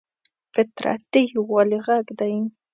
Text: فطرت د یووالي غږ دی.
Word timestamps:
فطرت 0.53 1.01
د 1.11 1.13
یووالي 1.33 1.79
غږ 1.87 2.05
دی. 2.19 2.35